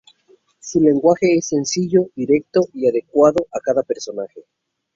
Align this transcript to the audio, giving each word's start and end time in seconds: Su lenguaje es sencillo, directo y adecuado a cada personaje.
Su 0.59 0.81
lenguaje 0.81 1.37
es 1.37 1.49
sencillo, 1.49 2.07
directo 2.15 2.61
y 2.73 2.89
adecuado 2.89 3.45
a 3.53 3.59
cada 3.59 3.83
personaje. 3.83 4.43